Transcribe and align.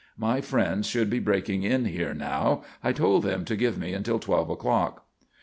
My 0.17 0.41
friends 0.41 0.87
should 0.87 1.11
be 1.11 1.19
breaking 1.19 1.61
in 1.61 1.85
here 1.85 2.15
now. 2.15 2.63
I 2.83 2.91
told 2.91 3.21
them 3.21 3.45
to 3.45 3.55
give 3.55 3.77
me 3.77 3.93
until 3.93 4.17
twelve 4.17 4.49
o'clock. 4.49 5.05